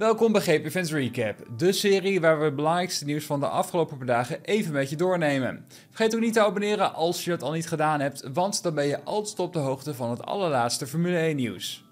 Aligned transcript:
Welkom 0.00 0.32
bij 0.32 0.40
GP 0.40 0.64
Events 0.64 0.92
Recap, 0.92 1.36
de 1.56 1.72
serie 1.72 2.20
waar 2.20 2.38
we 2.38 2.44
het 2.44 2.56
belangrijkste 2.56 3.04
nieuws 3.04 3.24
van 3.24 3.40
de 3.40 3.48
afgelopen 3.48 4.06
dagen 4.06 4.38
even 4.42 4.72
met 4.72 4.90
je 4.90 4.96
doornemen. 4.96 5.66
Vergeet 5.88 6.14
ook 6.14 6.20
niet 6.20 6.32
te 6.32 6.44
abonneren 6.44 6.94
als 6.94 7.24
je 7.24 7.30
het 7.30 7.42
al 7.42 7.52
niet 7.52 7.68
gedaan 7.68 8.00
hebt, 8.00 8.30
want 8.32 8.62
dan 8.62 8.74
ben 8.74 8.86
je 8.86 9.02
altijd 9.02 9.38
op 9.38 9.52
de 9.52 9.58
hoogte 9.58 9.94
van 9.94 10.10
het 10.10 10.22
allerlaatste 10.22 10.86
Formule 10.86 11.16
1 11.16 11.36
nieuws. 11.36 11.84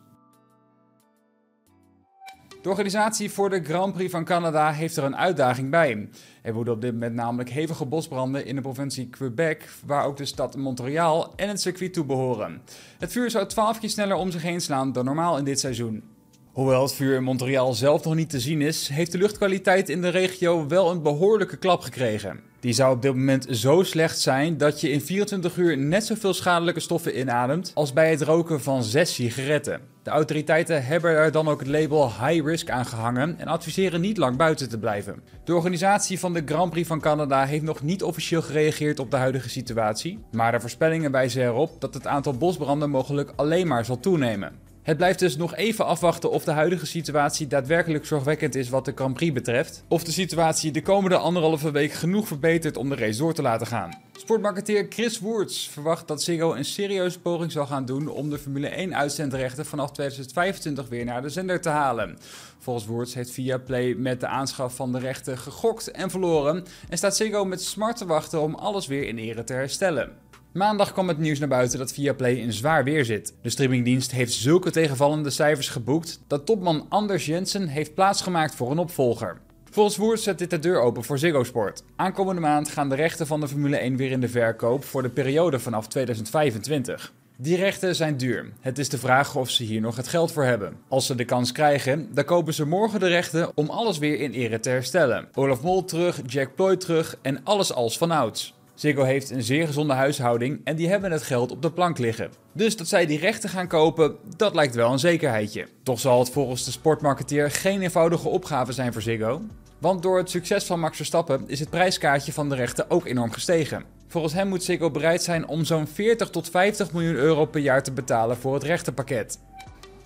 De 2.62 2.68
organisatie 2.68 3.30
voor 3.30 3.50
de 3.50 3.64
Grand 3.64 3.92
Prix 3.92 4.10
van 4.10 4.24
Canada 4.24 4.72
heeft 4.72 4.96
er 4.96 5.04
een 5.04 5.16
uitdaging 5.16 5.70
bij. 5.70 6.08
Er 6.42 6.54
woeden 6.54 6.74
op 6.74 6.80
dit 6.80 6.92
moment 6.92 7.14
namelijk 7.14 7.50
hevige 7.50 7.84
bosbranden 7.84 8.46
in 8.46 8.54
de 8.54 8.62
provincie 8.62 9.08
Quebec, 9.08 9.68
waar 9.86 10.04
ook 10.04 10.16
de 10.16 10.24
stad 10.24 10.56
Montreal 10.56 11.32
en 11.36 11.48
het 11.48 11.60
circuit 11.60 11.92
toe 11.92 12.04
behoren. 12.04 12.62
Het 12.98 13.12
vuur 13.12 13.30
zou 13.30 13.46
12 13.46 13.78
keer 13.78 13.90
sneller 13.90 14.16
om 14.16 14.30
zich 14.30 14.42
heen 14.42 14.60
slaan 14.60 14.92
dan 14.92 15.04
normaal 15.04 15.38
in 15.38 15.44
dit 15.44 15.60
seizoen. 15.60 16.16
Hoewel 16.58 16.82
het 16.82 16.94
vuur 16.94 17.16
in 17.16 17.22
Montreal 17.22 17.74
zelf 17.74 18.04
nog 18.04 18.14
niet 18.14 18.30
te 18.30 18.40
zien 18.40 18.62
is, 18.62 18.88
heeft 18.88 19.12
de 19.12 19.18
luchtkwaliteit 19.18 19.88
in 19.88 20.02
de 20.02 20.08
regio 20.08 20.66
wel 20.66 20.90
een 20.90 21.02
behoorlijke 21.02 21.56
klap 21.56 21.80
gekregen. 21.80 22.40
Die 22.60 22.72
zou 22.72 22.94
op 22.94 23.02
dit 23.02 23.14
moment 23.14 23.46
zo 23.50 23.82
slecht 23.82 24.20
zijn 24.20 24.56
dat 24.56 24.80
je 24.80 24.90
in 24.90 25.00
24 25.00 25.56
uur 25.56 25.78
net 25.78 26.04
zoveel 26.04 26.34
schadelijke 26.34 26.80
stoffen 26.80 27.18
inademt 27.18 27.70
als 27.74 27.92
bij 27.92 28.10
het 28.10 28.22
roken 28.22 28.60
van 28.60 28.82
6 28.82 29.14
sigaretten. 29.14 29.80
De 30.02 30.10
autoriteiten 30.10 30.84
hebben 30.84 31.10
er 31.10 31.32
dan 31.32 31.48
ook 31.48 31.60
het 31.60 31.68
label 31.68 32.06
high 32.06 32.44
risk 32.44 32.70
aan 32.70 32.86
gehangen 32.86 33.38
en 33.38 33.46
adviseren 33.46 34.00
niet 34.00 34.16
lang 34.16 34.36
buiten 34.36 34.68
te 34.68 34.78
blijven. 34.78 35.22
De 35.44 35.54
organisatie 35.54 36.18
van 36.18 36.32
de 36.32 36.42
Grand 36.46 36.70
Prix 36.70 36.88
van 36.88 37.00
Canada 37.00 37.44
heeft 37.44 37.64
nog 37.64 37.82
niet 37.82 38.02
officieel 38.02 38.42
gereageerd 38.42 38.98
op 38.98 39.10
de 39.10 39.16
huidige 39.16 39.48
situatie, 39.48 40.18
maar 40.32 40.52
de 40.52 40.60
voorspellingen 40.60 41.10
wijzen 41.10 41.42
erop 41.42 41.80
dat 41.80 41.94
het 41.94 42.06
aantal 42.06 42.32
bosbranden 42.32 42.90
mogelijk 42.90 43.32
alleen 43.36 43.66
maar 43.66 43.84
zal 43.84 44.00
toenemen. 44.00 44.67
Het 44.88 44.96
blijft 44.96 45.18
dus 45.18 45.36
nog 45.36 45.54
even 45.54 45.86
afwachten 45.86 46.30
of 46.30 46.44
de 46.44 46.50
huidige 46.50 46.86
situatie 46.86 47.46
daadwerkelijk 47.46 48.06
zorgwekkend 48.06 48.54
is 48.54 48.68
wat 48.68 48.84
de 48.84 48.92
Grand 48.94 49.14
Prix 49.14 49.32
betreft. 49.32 49.84
Of 49.88 50.04
de 50.04 50.12
situatie 50.12 50.70
de 50.70 50.82
komende 50.82 51.16
anderhalve 51.16 51.70
week 51.70 51.92
genoeg 51.92 52.26
verbetert 52.26 52.76
om 52.76 52.88
de 52.88 52.94
race 52.94 53.18
door 53.18 53.34
te 53.34 53.42
laten 53.42 53.66
gaan. 53.66 53.90
Sportmarketeer 54.16 54.86
Chris 54.88 55.18
Woerts 55.18 55.68
verwacht 55.68 56.08
dat 56.08 56.22
Ziggo 56.22 56.54
een 56.54 56.64
serieuze 56.64 57.20
poging 57.20 57.52
zal 57.52 57.66
gaan 57.66 57.84
doen 57.84 58.08
om 58.08 58.30
de 58.30 58.38
Formule 58.38 58.68
1 58.68 58.96
uitzendrechten 58.96 59.66
vanaf 59.66 59.92
2025 59.92 60.88
weer 60.88 61.04
naar 61.04 61.22
de 61.22 61.28
zender 61.28 61.60
te 61.60 61.68
halen. 61.68 62.18
Volgens 62.58 62.86
Woerts 62.86 63.14
heeft 63.14 63.30
Viaplay 63.30 63.94
met 63.94 64.20
de 64.20 64.26
aanschaf 64.26 64.74
van 64.74 64.92
de 64.92 64.98
rechten 64.98 65.38
gegokt 65.38 65.90
en 65.90 66.10
verloren 66.10 66.64
en 66.88 66.96
staat 66.96 67.16
Ziggo 67.16 67.44
met 67.44 67.62
smart 67.62 67.96
te 67.96 68.06
wachten 68.06 68.40
om 68.40 68.54
alles 68.54 68.86
weer 68.86 69.06
in 69.08 69.18
ere 69.18 69.44
te 69.44 69.52
herstellen. 69.52 70.26
Maandag 70.58 70.92
kwam 70.92 71.08
het 71.08 71.18
nieuws 71.18 71.38
naar 71.38 71.48
buiten 71.48 71.78
dat 71.78 71.92
Viaplay 71.92 72.32
in 72.32 72.52
zwaar 72.52 72.84
weer 72.84 73.04
zit. 73.04 73.34
De 73.42 73.50
streamingdienst 73.50 74.10
heeft 74.10 74.32
zulke 74.32 74.70
tegenvallende 74.70 75.30
cijfers 75.30 75.68
geboekt 75.68 76.20
dat 76.26 76.46
topman 76.46 76.86
Anders 76.88 77.26
Jensen 77.26 77.68
heeft 77.68 77.94
plaatsgemaakt 77.94 78.54
voor 78.54 78.70
een 78.70 78.78
opvolger. 78.78 79.40
Volgens 79.70 79.96
Woert 79.96 80.20
zet 80.20 80.38
dit 80.38 80.50
de 80.50 80.58
deur 80.58 80.80
open 80.80 81.04
voor 81.04 81.18
Ziggo 81.18 81.44
Sport. 81.44 81.82
Aankomende 81.96 82.40
maand 82.40 82.68
gaan 82.68 82.88
de 82.88 82.94
rechten 82.94 83.26
van 83.26 83.40
de 83.40 83.48
Formule 83.48 83.76
1 83.76 83.96
weer 83.96 84.10
in 84.10 84.20
de 84.20 84.28
verkoop 84.28 84.84
voor 84.84 85.02
de 85.02 85.08
periode 85.08 85.58
vanaf 85.58 85.88
2025. 85.88 87.12
Die 87.36 87.56
rechten 87.56 87.94
zijn 87.94 88.16
duur. 88.16 88.52
Het 88.60 88.78
is 88.78 88.88
de 88.88 88.98
vraag 88.98 89.36
of 89.36 89.50
ze 89.50 89.62
hier 89.62 89.80
nog 89.80 89.96
het 89.96 90.08
geld 90.08 90.32
voor 90.32 90.44
hebben. 90.44 90.76
Als 90.88 91.06
ze 91.06 91.14
de 91.14 91.24
kans 91.24 91.52
krijgen, 91.52 92.08
dan 92.14 92.24
kopen 92.24 92.54
ze 92.54 92.66
morgen 92.66 93.00
de 93.00 93.08
rechten 93.08 93.50
om 93.54 93.70
alles 93.70 93.98
weer 93.98 94.20
in 94.20 94.32
ere 94.32 94.60
te 94.60 94.68
herstellen. 94.68 95.28
Olaf 95.34 95.62
Mol 95.62 95.84
terug, 95.84 96.20
Jack 96.26 96.54
Ploy 96.54 96.76
terug 96.76 97.18
en 97.22 97.44
alles 97.44 97.72
als 97.72 97.98
vanouds. 97.98 98.56
Ziggo 98.78 99.02
heeft 99.02 99.30
een 99.30 99.42
zeer 99.42 99.66
gezonde 99.66 99.92
huishouding 99.92 100.60
en 100.64 100.76
die 100.76 100.88
hebben 100.88 101.12
het 101.12 101.22
geld 101.22 101.50
op 101.50 101.62
de 101.62 101.70
plank 101.70 101.98
liggen. 101.98 102.30
Dus 102.52 102.76
dat 102.76 102.88
zij 102.88 103.06
die 103.06 103.18
rechten 103.18 103.48
gaan 103.48 103.66
kopen, 103.66 104.16
dat 104.36 104.54
lijkt 104.54 104.74
wel 104.74 104.92
een 104.92 104.98
zekerheidje. 104.98 105.66
Toch 105.82 106.00
zal 106.00 106.18
het 106.18 106.30
volgens 106.30 106.64
de 106.64 106.70
sportmarketeer 106.70 107.50
geen 107.50 107.82
eenvoudige 107.82 108.28
opgave 108.28 108.72
zijn 108.72 108.92
voor 108.92 109.02
Ziggo. 109.02 109.40
Want 109.78 110.02
door 110.02 110.18
het 110.18 110.30
succes 110.30 110.64
van 110.64 110.80
Max 110.80 110.96
Verstappen 110.96 111.44
is 111.46 111.60
het 111.60 111.70
prijskaartje 111.70 112.32
van 112.32 112.48
de 112.48 112.54
rechten 112.54 112.90
ook 112.90 113.06
enorm 113.06 113.32
gestegen. 113.32 113.84
Volgens 114.08 114.34
hem 114.34 114.48
moet 114.48 114.64
Ziggo 114.64 114.90
bereid 114.90 115.22
zijn 115.22 115.48
om 115.48 115.64
zo'n 115.64 115.86
40 115.86 116.30
tot 116.30 116.50
50 116.50 116.92
miljoen 116.92 117.14
euro 117.14 117.44
per 117.44 117.60
jaar 117.60 117.82
te 117.82 117.92
betalen 117.92 118.36
voor 118.36 118.54
het 118.54 118.62
rechtenpakket. 118.62 119.38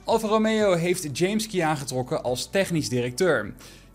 Alfa 0.04 0.28
Romeo 0.28 0.74
heeft 0.74 1.18
James 1.18 1.46
Key 1.46 1.62
aangetrokken 1.62 2.22
als 2.22 2.50
technisch 2.50 2.88
directeur. 2.88 3.52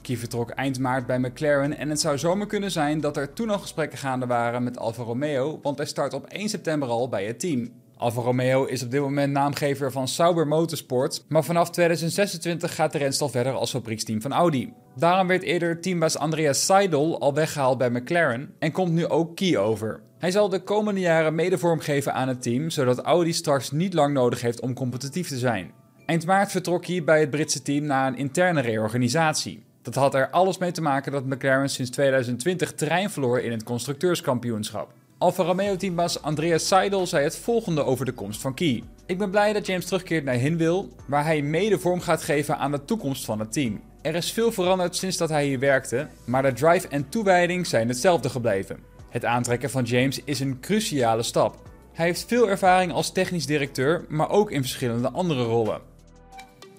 Key 0.08 0.18
vertrok 0.18 0.50
eind 0.50 0.80
maart 0.80 1.06
bij 1.06 1.20
McLaren 1.20 1.78
en 1.78 1.90
het 1.90 2.00
zou 2.00 2.18
zomaar 2.18 2.48
kunnen 2.48 2.72
zijn 2.72 3.00
dat 3.00 3.18
er 3.18 3.34
toen 3.34 3.50
al 3.50 3.60
gesprekken 3.60 3.98
gaande 3.98 4.26
waren 4.26 4.64
met 4.64 4.78
Alfa 4.78 5.04
Romeo, 5.04 5.60
want 5.62 5.78
hij 5.78 5.86
start 5.86 6.14
op 6.14 6.26
1 6.26 6.50
september 6.50 6.90
al 6.90 7.10
bij 7.10 7.26
het 7.26 7.40
team. 7.40 7.72
Alfa 7.98 8.22
Romeo 8.22 8.66
is 8.66 8.84
op 8.84 8.92
dit 8.92 9.02
moment 9.02 9.34
naamgever 9.34 9.92
van 9.92 10.08
Sauber 10.08 10.48
Motorsport, 10.48 11.26
maar 11.28 11.44
vanaf 11.44 11.70
2026 11.70 12.76
gaat 12.76 12.92
de 12.92 12.98
renstal 12.98 13.30
verder 13.30 13.54
als 13.54 13.72
fabrieksteam 13.72 14.22
van 14.22 14.34
Audi. 14.34 14.74
Daarom 14.96 15.28
werd 15.28 15.44
eerder 15.44 15.82
teambaas 15.82 16.18
Andreas 16.18 16.66
Seidel 16.66 17.20
al 17.20 17.34
weggehaald 17.34 17.78
bij 17.78 17.90
McLaren 17.90 18.54
en 18.60 18.72
komt 18.72 18.92
nu 18.92 19.08
ook 19.08 19.36
Key 19.36 19.58
over. 19.58 20.02
Hij 20.18 20.32
zal 20.32 20.50
de 20.50 20.64
komende 20.64 21.00
jaren 21.00 21.36
mede 21.36 21.58
vormgeven 21.58 22.14
aan 22.14 22.28
het 22.28 22.42
team, 22.42 22.70
zodat 22.70 23.00
Audi 23.00 23.34
straks 23.34 23.72
niet 23.72 23.94
lang 23.94 24.14
nodig 24.14 24.42
heeft 24.42 24.62
om 24.62 24.74
competitief 24.74 25.28
te 25.28 25.38
zijn. 25.38 25.72
Eind 26.06 26.26
maart 26.26 26.52
vertrok 26.52 26.86
hij 26.86 27.04
bij 27.04 27.20
het 27.20 27.30
Britse 27.30 27.62
team 27.62 27.86
na 27.86 28.08
een 28.08 28.18
interne 28.18 28.62
reorganisatie. 28.62 29.67
Dat 29.88 29.96
had 29.96 30.14
er 30.14 30.30
alles 30.30 30.58
mee 30.58 30.72
te 30.72 30.82
maken 30.82 31.12
dat 31.12 31.26
McLaren 31.26 31.70
sinds 31.70 31.92
2020 31.92 32.74
terrein 32.74 33.10
verloor 33.10 33.40
in 33.40 33.52
het 33.52 33.64
constructeurskampioenschap. 33.64 34.94
Alfa 35.18 35.44
Romeo-teambaas 35.44 36.22
Andreas 36.22 36.68
Seidel 36.68 37.08
zei 37.08 37.24
het 37.24 37.38
volgende 37.38 37.84
over 37.84 38.06
de 38.06 38.12
komst 38.12 38.42
van 38.42 38.54
Key. 38.54 38.84
Ik 39.06 39.18
ben 39.18 39.30
blij 39.30 39.54
dat 39.54 39.66
James 39.66 39.86
terugkeert 39.86 40.24
naar 40.24 40.36
Hinwil, 40.36 40.90
waar 41.06 41.26
hij 41.26 41.42
mede 41.42 41.80
vorm 41.80 42.00
gaat 42.00 42.24
geven 42.24 42.58
aan 42.58 42.72
de 42.72 42.86
toekomst 42.86 43.26
van 43.26 43.40
het 43.40 43.52
team. 43.52 43.82
Er 44.02 44.16
is 44.16 44.32
veel 44.32 44.52
veranderd 44.52 44.96
sinds 44.96 45.18
dat 45.18 45.30
hij 45.30 45.46
hier 45.46 45.60
werkte, 45.60 46.08
maar 46.26 46.42
de 46.42 46.54
drive 46.54 46.88
en 46.88 47.10
toewijding 47.10 47.68
zijn 47.68 47.88
hetzelfde 47.88 48.30
gebleven. 48.30 48.80
Het 49.10 49.26
aantrekken 49.26 49.70
van 49.70 49.84
James 49.84 50.24
is 50.24 50.40
een 50.40 50.60
cruciale 50.60 51.24
stap. 51.24 51.56
Hij 51.94 52.06
heeft 52.06 52.26
veel 52.28 52.50
ervaring 52.50 52.92
als 52.92 53.12
technisch 53.12 53.46
directeur, 53.46 54.06
maar 54.08 54.30
ook 54.30 54.52
in 54.52 54.62
verschillende 54.62 55.10
andere 55.10 55.44
rollen. 55.44 55.82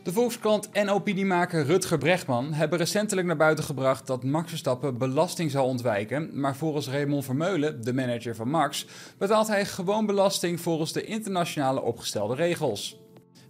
De 0.08 0.14
Volkskrant 0.14 0.70
en 0.70 0.90
opiniemaker 0.90 1.64
Rutger 1.64 1.98
Brechtman 1.98 2.52
hebben 2.52 2.78
recentelijk 2.78 3.26
naar 3.26 3.36
buiten 3.36 3.64
gebracht 3.64 4.06
dat 4.06 4.24
Max 4.24 4.48
Verstappen 4.48 4.98
belasting 4.98 5.50
zal 5.50 5.66
ontwijken, 5.66 6.40
maar 6.40 6.56
volgens 6.56 6.88
Raymond 6.88 7.24
Vermeulen, 7.24 7.84
de 7.84 7.92
manager 7.92 8.34
van 8.34 8.48
Max, 8.50 8.86
betaalt 9.18 9.46
hij 9.46 9.66
gewoon 9.66 10.06
belasting 10.06 10.60
volgens 10.60 10.92
de 10.92 11.04
internationale 11.04 11.82
opgestelde 11.82 12.34
regels. 12.34 13.00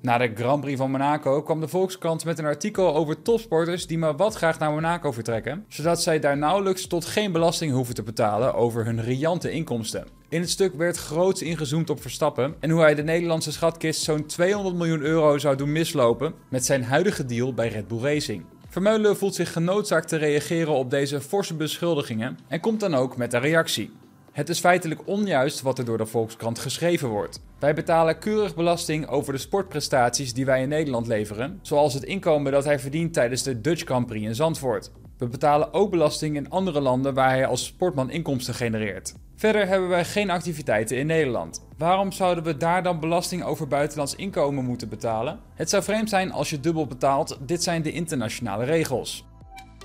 Na 0.00 0.18
de 0.18 0.30
Grand 0.34 0.60
Prix 0.60 0.78
van 0.78 0.90
Monaco 0.90 1.42
kwam 1.42 1.60
de 1.60 1.68
Volkskrant 1.68 2.24
met 2.24 2.38
een 2.38 2.44
artikel 2.44 2.94
over 2.94 3.22
topsporters 3.22 3.86
die 3.86 3.98
maar 3.98 4.16
wat 4.16 4.34
graag 4.34 4.58
naar 4.58 4.70
Monaco 4.70 5.12
vertrekken, 5.12 5.64
zodat 5.68 6.02
zij 6.02 6.18
daar 6.18 6.36
nauwelijks 6.36 6.86
tot 6.86 7.04
geen 7.04 7.32
belasting 7.32 7.72
hoeven 7.72 7.94
te 7.94 8.02
betalen 8.02 8.54
over 8.54 8.84
hun 8.84 9.02
riante 9.02 9.50
inkomsten. 9.50 10.06
In 10.28 10.40
het 10.40 10.50
stuk 10.50 10.74
werd 10.74 10.96
groots 10.96 11.42
ingezoomd 11.42 11.90
op 11.90 12.00
Verstappen 12.00 12.54
en 12.60 12.70
hoe 12.70 12.80
hij 12.80 12.94
de 12.94 13.02
Nederlandse 13.02 13.52
schatkist 13.52 14.02
zo'n 14.02 14.26
200 14.26 14.76
miljoen 14.76 15.02
euro 15.02 15.38
zou 15.38 15.56
doen 15.56 15.72
mislopen 15.72 16.34
met 16.48 16.64
zijn 16.64 16.84
huidige 16.84 17.24
deal 17.24 17.54
bij 17.54 17.68
Red 17.68 17.88
Bull 17.88 18.02
Racing. 18.02 18.44
Vermeulen 18.68 19.16
voelt 19.16 19.34
zich 19.34 19.52
genoodzaakt 19.52 20.08
te 20.08 20.16
reageren 20.16 20.72
op 20.72 20.90
deze 20.90 21.20
forse 21.20 21.54
beschuldigingen 21.54 22.38
en 22.48 22.60
komt 22.60 22.80
dan 22.80 22.94
ook 22.94 23.16
met 23.16 23.32
een 23.32 23.40
reactie. 23.40 23.90
Het 24.38 24.48
is 24.48 24.60
feitelijk 24.60 25.00
onjuist 25.04 25.62
wat 25.62 25.78
er 25.78 25.84
door 25.84 25.98
de 25.98 26.06
Volkskrant 26.06 26.58
geschreven 26.58 27.08
wordt. 27.08 27.40
Wij 27.58 27.74
betalen 27.74 28.18
keurig 28.18 28.54
belasting 28.54 29.06
over 29.06 29.32
de 29.32 29.38
sportprestaties 29.38 30.32
die 30.32 30.44
wij 30.44 30.62
in 30.62 30.68
Nederland 30.68 31.06
leveren, 31.06 31.58
zoals 31.62 31.94
het 31.94 32.02
inkomen 32.02 32.52
dat 32.52 32.64
hij 32.64 32.78
verdient 32.78 33.12
tijdens 33.12 33.42
de 33.42 33.60
Dutch 33.60 33.84
Grand 33.84 34.06
Prix 34.06 34.26
in 34.26 34.34
Zandvoort. 34.34 34.90
We 35.16 35.28
betalen 35.28 35.72
ook 35.72 35.90
belasting 35.90 36.36
in 36.36 36.50
andere 36.50 36.80
landen 36.80 37.14
waar 37.14 37.30
hij 37.30 37.46
als 37.46 37.64
sportman 37.64 38.10
inkomsten 38.10 38.54
genereert. 38.54 39.14
Verder 39.36 39.66
hebben 39.66 39.88
wij 39.88 40.04
geen 40.04 40.30
activiteiten 40.30 40.96
in 40.96 41.06
Nederland. 41.06 41.66
Waarom 41.78 42.12
zouden 42.12 42.44
we 42.44 42.56
daar 42.56 42.82
dan 42.82 43.00
belasting 43.00 43.42
over 43.44 43.68
buitenlands 43.68 44.14
inkomen 44.14 44.64
moeten 44.64 44.88
betalen? 44.88 45.40
Het 45.54 45.70
zou 45.70 45.82
vreemd 45.82 46.08
zijn 46.08 46.32
als 46.32 46.50
je 46.50 46.60
dubbel 46.60 46.86
betaalt, 46.86 47.38
dit 47.40 47.62
zijn 47.62 47.82
de 47.82 47.92
internationale 47.92 48.64
regels. 48.64 49.27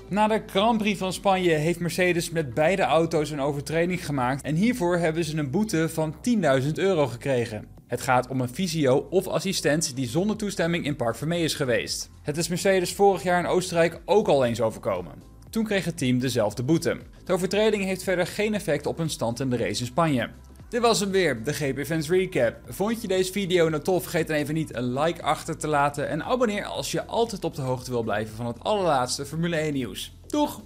Na 0.08 0.28
de 0.28 0.42
Grand 0.46 0.78
Prix 0.78 0.98
van 0.98 1.12
Spanje 1.12 1.50
heeft 1.50 1.80
Mercedes 1.80 2.30
met 2.30 2.54
beide 2.54 2.82
auto's 2.82 3.30
een 3.30 3.40
overtreding 3.40 4.06
gemaakt 4.06 4.42
en 4.42 4.54
hiervoor 4.54 4.96
hebben 4.96 5.24
ze 5.24 5.36
een 5.36 5.50
boete 5.50 5.88
van 5.88 6.14
10.000 6.62 6.70
euro 6.74 7.06
gekregen. 7.06 7.66
Het 7.86 8.00
gaat 8.00 8.28
om 8.28 8.40
een 8.40 8.48
fysio 8.48 9.06
of 9.10 9.26
assistent 9.26 9.96
die 9.96 10.08
zonder 10.08 10.36
toestemming 10.36 10.84
in 10.84 10.96
Park 10.96 11.16
Vermee 11.16 11.44
is 11.44 11.54
geweest. 11.54 12.10
Het 12.22 12.36
is 12.36 12.48
Mercedes 12.48 12.92
vorig 12.92 13.22
jaar 13.22 13.38
in 13.38 13.46
Oostenrijk 13.46 14.00
ook 14.04 14.28
al 14.28 14.44
eens 14.44 14.60
overkomen. 14.60 15.22
Toen 15.50 15.64
kreeg 15.64 15.84
het 15.84 15.98
team 15.98 16.18
dezelfde 16.18 16.62
boete. 16.62 16.98
De 17.24 17.32
overtreding 17.32 17.84
heeft 17.84 18.02
verder 18.02 18.26
geen 18.26 18.54
effect 18.54 18.86
op 18.86 18.98
hun 18.98 19.10
stand 19.10 19.40
in 19.40 19.50
de 19.50 19.56
race 19.56 19.80
in 19.80 19.86
Spanje. 19.86 20.30
Dit 20.74 20.82
was 20.82 21.00
hem 21.00 21.10
weer, 21.10 21.42
de 21.44 21.52
GP 21.52 21.86
Fans 21.86 22.08
Recap. 22.08 22.56
Vond 22.66 23.02
je 23.02 23.08
deze 23.08 23.32
video 23.32 23.68
nou 23.68 23.82
tof? 23.82 24.02
Vergeet 24.02 24.26
dan 24.26 24.36
even 24.36 24.54
niet 24.54 24.76
een 24.76 24.92
like 24.92 25.22
achter 25.22 25.58
te 25.58 25.68
laten 25.68 26.08
en 26.08 26.24
abonneer 26.24 26.64
als 26.64 26.92
je 26.92 27.04
altijd 27.04 27.44
op 27.44 27.54
de 27.54 27.62
hoogte 27.62 27.90
wil 27.90 28.02
blijven 28.02 28.36
van 28.36 28.46
het 28.46 28.64
allerlaatste 28.64 29.26
Formule 29.26 29.56
1 29.56 29.72
nieuws. 29.72 30.12
Doeg! 30.26 30.60